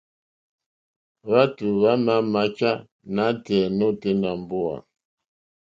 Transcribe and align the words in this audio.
Hwátò 1.27 1.65
hwámà 1.79 2.15
máchá 2.33 2.71
nátɛ̀ɛ̀ 3.15 3.71
nôténá 3.77 4.29
mbówà. 4.41 4.75